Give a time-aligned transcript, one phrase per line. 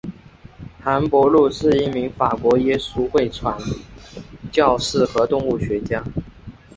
[0.79, 3.55] 韩伯禄是一名法国耶稣会传
[4.51, 6.03] 教士和动物学家。